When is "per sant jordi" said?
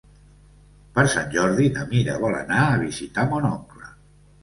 0.95-1.69